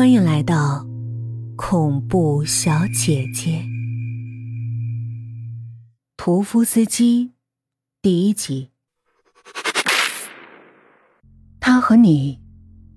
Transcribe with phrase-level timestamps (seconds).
[0.00, 0.86] 欢迎来到
[1.56, 3.62] 恐怖小姐姐。
[6.16, 7.32] 屠夫斯基
[8.00, 8.70] 第一集。
[11.60, 12.40] 他和你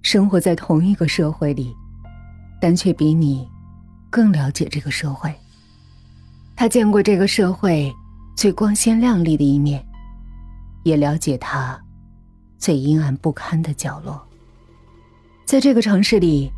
[0.02, 1.76] 生活在同一个社会里，
[2.62, 3.46] 但却比你
[4.10, 5.30] 更了解这个社会。
[6.56, 7.94] 他见过这个社会
[8.38, 9.86] 最光鲜亮丽的一面，
[10.86, 11.78] 也了解他
[12.58, 14.26] 最阴暗不堪的角落。
[15.46, 16.50] 在这个城市里，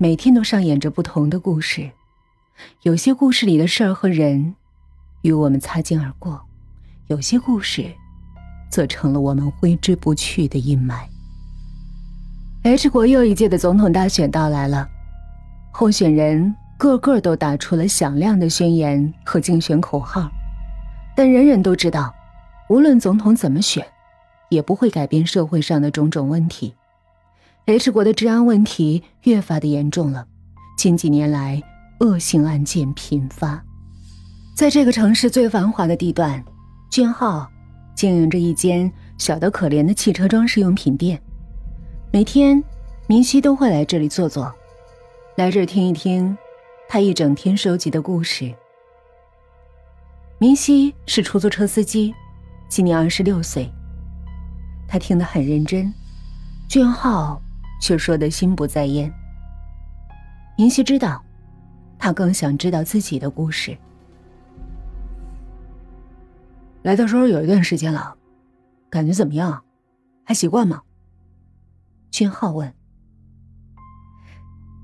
[0.00, 1.90] 每天都上演着不同的故事。
[2.82, 4.54] 有些故事里的事儿和人，
[5.22, 6.38] 与我们擦肩而过；
[7.08, 7.90] 有些故事，
[8.70, 11.00] 则成了我们挥之不去的阴霾。
[12.62, 14.88] H 国又一届的总统大选到来了，
[15.72, 20.30] 候选人个个都打出了响亮的宣言和竞选口号，
[21.16, 22.14] 但人人都知道，
[22.68, 23.84] 无论总统怎么选，
[24.48, 26.74] 也不会改变社会上的种种问题。
[27.68, 30.26] H 国的治安问题越发的严重了，
[30.78, 31.62] 近几年来
[32.00, 33.62] 恶性案件频发。
[34.56, 36.42] 在这个城市最繁华的地段，
[36.88, 37.46] 俊浩
[37.94, 41.20] 经营着一间小得可怜的汽车装饰用品店。
[42.10, 42.64] 每天，
[43.06, 44.50] 明熙都会来这里坐坐，
[45.36, 46.34] 来这儿听一听
[46.88, 48.50] 他一整天收集的故事。
[50.38, 52.14] 明熙是出租车司机，
[52.70, 53.70] 今年二十六岁。
[54.88, 55.92] 他听得很认真，
[56.66, 57.38] 俊浩。
[57.80, 59.12] 却说的心不在焉。
[60.56, 61.24] 明熙知道，
[61.98, 63.76] 他更想知道自己的故事。
[66.82, 68.14] 来的时候有一段时间了，
[68.88, 69.62] 感觉怎么样？
[70.24, 70.82] 还习惯吗？
[72.10, 72.72] 君浩问。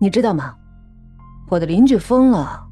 [0.01, 0.57] 你知道吗？
[1.49, 2.67] 我的邻居疯了。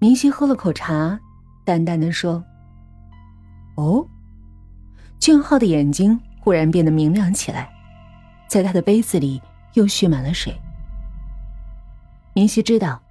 [0.00, 1.18] 明熙喝了口茶，
[1.64, 2.44] 淡淡的说
[3.76, 4.06] ：“哦。”
[5.18, 7.68] 俊浩的眼睛忽然变得明亮起来。
[8.48, 9.40] 在他的杯子里
[9.74, 10.58] 又蓄满了水。
[12.32, 13.02] 明熙知道，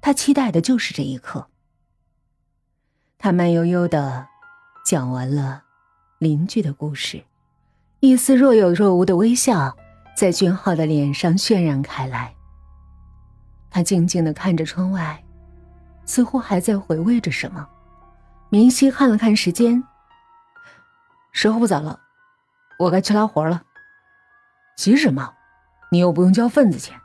[0.00, 1.46] 他期待的就是这一刻。
[3.18, 4.26] 他慢悠悠的
[4.84, 5.62] 讲完了
[6.18, 7.24] 邻居的故事，
[8.00, 9.76] 一丝若有若无的微笑
[10.14, 12.34] 在俊浩的脸上渲染开来。
[13.70, 15.22] 他静静的看着窗外，
[16.04, 17.66] 似乎还在回味着什么。
[18.48, 19.82] 明熙看了看时间，
[21.32, 21.98] 时候不早了，
[22.78, 23.64] 我该去拉活了。
[24.76, 25.32] 急什么？
[25.90, 27.00] 你又不用交份子钱。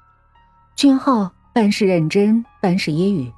[0.75, 3.33] 俊浩办事认真，办事揶揄：“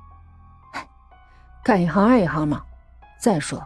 [1.63, 2.63] 干一行爱一行嘛。
[3.19, 3.63] 再说，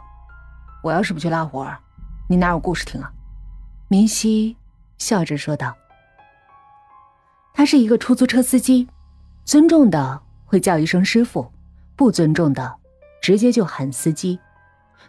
[0.83, 1.67] 我要是不去拉活
[2.27, 3.11] 你哪有故事听啊？”
[3.87, 4.57] 明熙
[4.97, 5.73] 笑着说道
[7.55, 8.89] ：“他是一个出租车司机，
[9.45, 11.49] 尊重的会叫一声师傅，
[11.95, 12.75] 不尊重的
[13.21, 14.37] 直接就喊司机。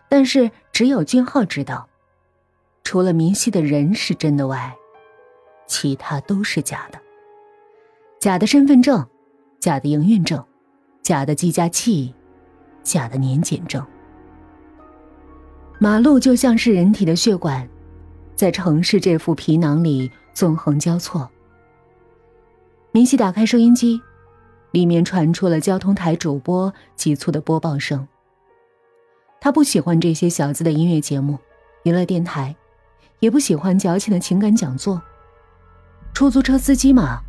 [0.09, 1.89] 但是只有俊浩知道，
[2.85, 4.73] 除了明熙的人是真的外。”
[5.69, 6.99] 其他都是假的，
[8.19, 9.07] 假的身份证，
[9.61, 10.43] 假的营运证，
[11.03, 12.13] 假的计价器，
[12.83, 13.85] 假的年检证。
[15.79, 17.69] 马路就像是人体的血管，
[18.35, 21.31] 在城市这副皮囊里纵横交错。
[22.91, 24.01] 明熙打开收音机，
[24.73, 28.09] 里面传出了交通台主播急促的播报声。
[29.41, 31.39] 他不喜欢这些小资的音乐节目、
[31.85, 32.57] 娱乐电台，
[33.21, 35.01] 也不喜欢矫情的情感讲座。
[36.19, 37.21] 出租车司机嘛，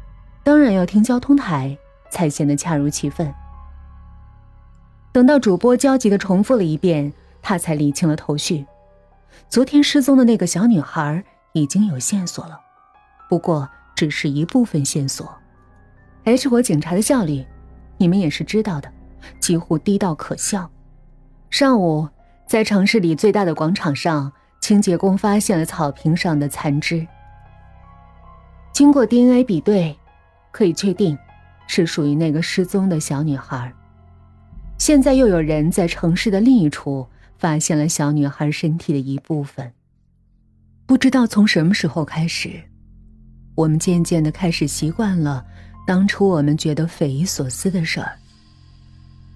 [0.44, 1.77] 当然要听交通台，
[2.09, 3.31] 才显得恰如其分。
[5.11, 8.66] 等到主播焦急的重复了一遍，他才理清了头绪。
[9.47, 11.23] 昨天失踪的那个小女孩
[11.53, 12.59] 已经有线索了，
[13.29, 15.38] 不过只是一部分线索。
[16.23, 17.45] H 国警察的效率，
[17.97, 18.91] 你们也是知道的，
[19.39, 20.67] 几乎低到可笑。
[21.51, 22.09] 上午，
[22.47, 27.06] 在城市里最大的广场上，清洁工发现了草坪上的残肢。
[28.79, 29.94] 经过 DNA 比对，
[30.51, 31.17] 可以确定
[31.67, 33.73] 是属于那个失踪的小女孩。
[34.78, 37.06] 现在又有人在城市的另一处
[37.38, 39.69] 发现了小女孩身体的一部分。
[40.85, 42.51] 不知道从什么时候开始，
[43.54, 45.45] 我们渐渐的开始习惯了
[45.86, 48.13] 当初我们觉得匪夷所思的事儿。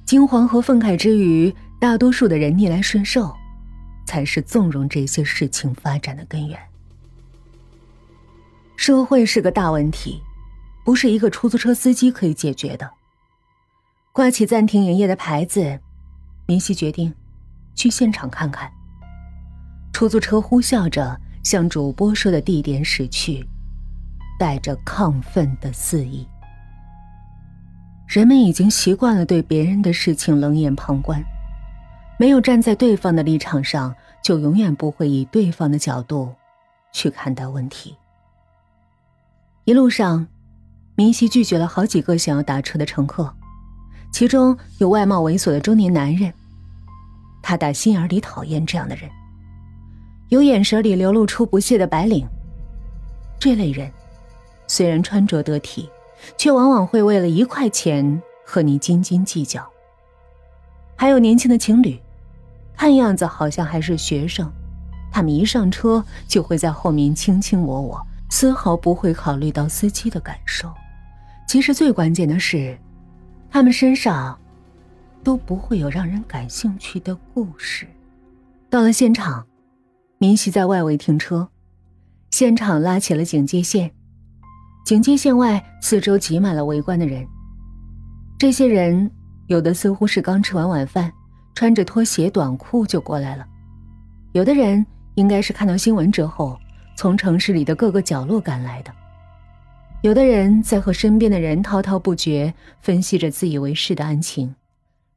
[0.06, 3.36] 惊惶和愤慨之余，大多数的人逆来顺受，
[4.08, 6.58] 才是纵容这些事情发展的根源。
[8.76, 10.22] 社会是个大问题，
[10.84, 12.90] 不是一个出租车司机可以解决的。
[14.12, 15.80] 挂起暂停营业的牌子，
[16.46, 17.14] 明熙决定
[17.76, 18.72] 去现场看看。
[19.94, 23.48] 出租车呼啸着向主播说的地点驶去，
[24.38, 26.28] 带着亢奋的肆意。
[28.08, 31.24] 人们已经习惯了对别人的事情冷眼旁观，
[32.20, 36.34] 没有站在对方的立场上，就永远不会以对方的角度
[36.92, 37.96] 去看待问题。
[39.66, 40.28] 一路上，
[40.96, 43.34] 明熙拒绝了好几个想要打车的乘客，
[44.12, 46.34] 其中有外貌猥琐的中年男人。
[47.42, 49.10] 他打心眼里讨厌这样的人，
[50.28, 52.28] 有眼神里流露出不屑的白领。
[53.40, 53.90] 这类人，
[54.68, 55.90] 虽然穿着得体，
[56.38, 59.66] 却往往会为了一块钱和你斤斤计较。
[60.98, 61.98] 还有年轻的情侣，
[62.76, 64.52] 看样子好像还是学生，
[65.10, 70.74] 他们一上车就会在后面卿卿我我，丝毫不会考虑到司机的感受。
[71.48, 72.76] 其实最关键的是，
[73.52, 74.36] 他们身上
[75.24, 77.86] 都不会有让人感兴趣的故事。
[78.72, 79.46] 到了现场，
[80.18, 81.48] 明熙在外围停车，
[82.32, 83.92] 现场拉起了警戒线。
[84.84, 87.24] 警戒线外，四周挤满了围观的人。
[88.40, 89.12] 这些人
[89.46, 91.14] 有的似乎是刚吃完晚饭，
[91.54, 93.46] 穿着拖鞋短裤就过来了；
[94.32, 94.84] 有的人
[95.14, 96.60] 应该是看到新闻之后，
[96.96, 98.94] 从城市里的各个角落赶来的。
[100.02, 104.56] 有的人在和身边的人滔滔不绝，分析着自以为是的案情。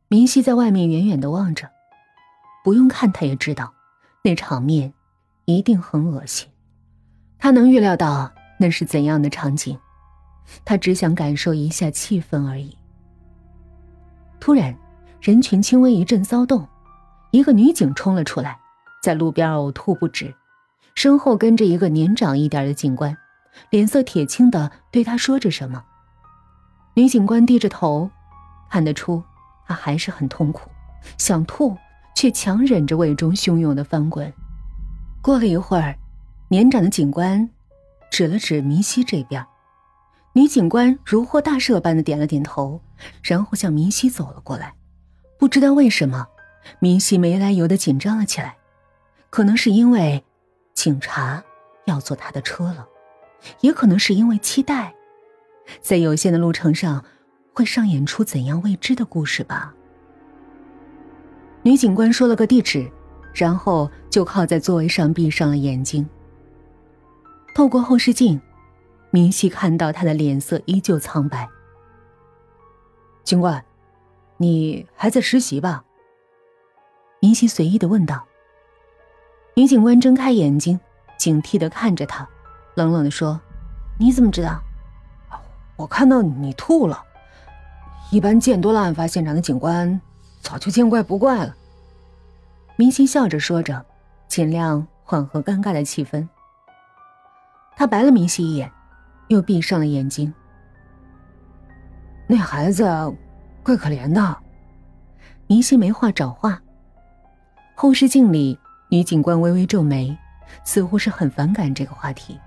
[0.08, 1.69] 明熙在外面远远的望着，
[2.62, 3.75] 不用看他也知道，
[4.23, 4.93] 那场面
[5.44, 6.49] 一定很恶心。
[7.38, 9.76] 他能预料到那是怎样的场景，
[10.64, 12.78] 他只想感受一下气氛而已。
[14.38, 14.76] 突然，
[15.20, 16.64] 人群轻微一阵骚动，
[17.32, 18.56] 一个女警冲了出来，
[19.02, 20.32] 在路边呕吐不止，
[20.96, 23.16] 身后跟着一个年长一点的警官。
[23.70, 25.82] 脸色铁青的对他说着什么。
[26.94, 28.10] 女警官低着头，
[28.70, 29.22] 看得出
[29.66, 30.69] 她还是很痛苦，
[31.16, 31.76] 想吐
[32.14, 34.31] 却强忍着胃中汹涌的翻滚。
[35.22, 35.96] 过了一会儿，
[36.48, 37.49] 年长的警官
[38.10, 39.44] 指了指明熙这边，
[40.34, 42.81] 女警官如获大赦般的点了点头，
[43.22, 44.75] 然后向明熙走了过来。
[45.38, 46.26] 不知道为什么，
[46.78, 48.56] 明熙没来由的紧张了起来，
[49.31, 50.25] 可能是因为
[50.86, 51.42] 警察
[51.86, 52.86] 要坐他的车了。
[53.60, 54.94] 也可能是因为期待，
[55.80, 57.04] 在有限的路程上，
[57.52, 59.74] 会上演出怎样未知的故事吧。
[61.64, 62.88] 女警官说了个地址，
[63.34, 66.08] 然后就靠在座位上闭上了眼睛。
[67.52, 68.40] 透过后视镜，
[69.10, 71.48] 明熙看到他的脸色依旧苍白。
[73.24, 73.64] 警官，
[74.36, 75.84] 你还在实习吧？
[77.18, 78.24] 明熙随意的问道。
[79.58, 80.78] 女警官睁开眼睛，
[81.16, 82.28] 警惕的看着他。
[82.74, 83.40] 冷冷的说
[83.98, 84.62] ：“你怎么知道？
[85.76, 87.02] 我看到你吐了。
[88.10, 89.98] 一般见多了案发现场的警官，
[90.42, 91.56] 早就见怪不怪了。”
[92.76, 93.82] 明星笑着说着，
[94.28, 96.28] 尽量缓和尴尬的气氛。
[97.74, 98.70] 他白了明熙一眼，
[99.28, 100.34] 又闭上了眼睛。
[102.26, 102.84] 那孩子
[103.62, 104.36] 怪可怜的。
[105.46, 106.60] 明熙没话找话。
[107.74, 108.58] 后视镜里，
[108.88, 110.16] 女警官微微皱眉，
[110.64, 112.38] 似乎是很反感这个话题。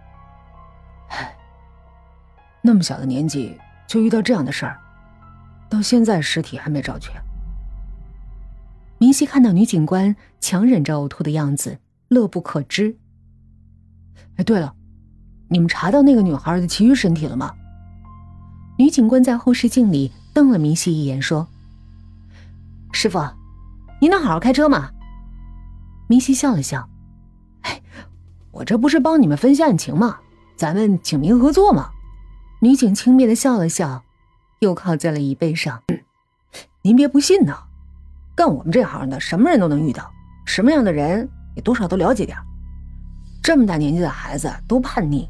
[1.10, 1.36] 唉，
[2.62, 4.80] 那么小的年纪就遇到这样的事儿，
[5.70, 7.14] 到现在尸体还没找全。
[8.98, 12.98] 明熙看到女警官强忍着呕吐的样子，乐不可支。
[14.36, 14.74] 哎，对了，
[15.50, 17.54] 你们查到那个女孩的其余身体了吗？
[18.78, 21.48] 女警官在后视镜里瞪了明熙一眼，说
[22.94, 23.20] ：“师傅，
[24.00, 24.92] 您能好好开车吗？”
[26.10, 26.90] 明熙笑了笑
[27.62, 27.80] ：“哎，
[28.50, 30.18] 我这不是帮你们分析案情吗？”
[30.58, 31.92] 咱们警民合作嘛？
[32.62, 34.04] 女警轻蔑的笑了笑，
[34.58, 35.84] 又靠在了椅背上。
[36.82, 37.56] 您别不信呢，
[38.36, 40.12] 干我们这行的，什么人都能遇到，
[40.46, 42.36] 什么样的人也多少都了解点。
[43.44, 45.30] 这么大年纪的孩子都叛逆，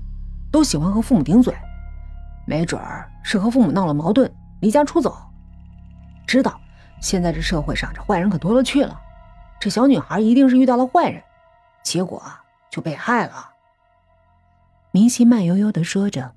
[0.50, 1.54] 都喜欢和父母顶嘴，
[2.48, 5.16] 没准儿是和父母闹了矛盾，离家出走。
[6.26, 6.58] 知道
[7.02, 9.00] 现在这社会上这坏人可多了去了，
[9.60, 11.22] 这小女孩一定是遇到了坏人，
[11.84, 12.24] 结果
[12.72, 13.50] 就被害了。
[14.92, 16.32] 明熙慢悠悠的说着，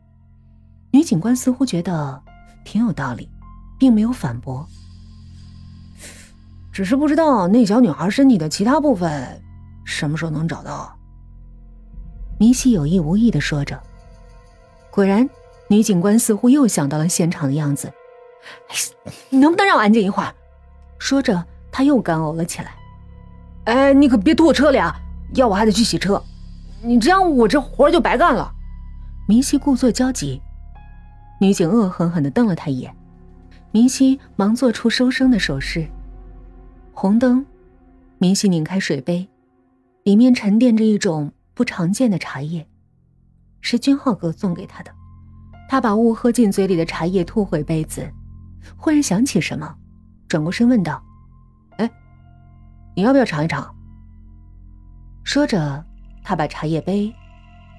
[0.90, 2.20] 女警官似乎觉得
[2.64, 3.30] 挺有道理，
[3.78, 4.66] 并没有反驳。
[6.72, 9.42] 只是不知道那小女孩身体的其他部分
[9.84, 10.98] 什么时候能找到。
[12.40, 13.80] 明熙有意无意的说着。
[14.90, 15.28] 果然，
[15.68, 17.92] 女警官似乎又想到了现场的样子。
[19.30, 20.34] 你 能不能让我安静一会儿？
[20.98, 22.74] 说着，她又干呕了起来。
[23.64, 24.94] 哎，你可别吐我车里啊！
[25.34, 26.22] 要我还得去洗车。
[26.82, 28.52] 你这样，我这活就白干了。
[29.28, 30.42] 明熙故作焦急，
[31.40, 32.94] 女警恶狠狠的瞪了他一眼。
[33.70, 35.86] 明熙忙做出收声的手势。
[36.92, 37.46] 红灯，
[38.18, 39.28] 明熙拧开水杯，
[40.02, 42.66] 里面沉淀着一种不常见的茶叶，
[43.60, 44.90] 是君浩哥送给他的。
[45.68, 48.06] 他把误喝进嘴里的茶叶吐回杯子，
[48.76, 49.74] 忽然想起什么，
[50.28, 51.02] 转过身问道：“，
[52.94, 53.74] 你要不要尝一尝？”
[55.24, 55.84] 说着。
[56.24, 57.12] 他把茶叶杯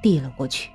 [0.02, 0.70] 递了过去。